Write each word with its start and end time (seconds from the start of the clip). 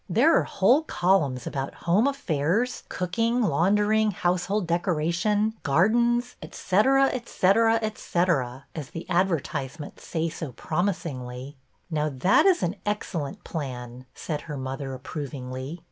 There 0.09 0.35
are 0.35 0.45
whole 0.45 0.81
columns 0.81 1.45
about 1.45 1.75
home 1.75 2.07
affairs, 2.07 2.81
cooking, 2.89 3.39
laundering, 3.43 4.09
household 4.09 4.67
dec 4.67 4.87
oration, 4.87 5.53
gardens, 5.61 6.35
etcetera, 6.41 7.11
etcetera, 7.13 7.77
etcetera, 7.83 8.65
as 8.73 8.89
the 8.89 9.07
advertisements 9.11 10.03
say 10.03 10.27
so 10.27 10.53
promisingly." 10.53 11.55
Now, 11.91 12.09
that 12.09 12.47
is 12.47 12.63
an 12.63 12.77
excellent 12.83 13.43
plan," 13.43 14.07
said 14.15 14.41
her 14.49 14.57
mother, 14.57 14.95
approvingly. 14.95 15.79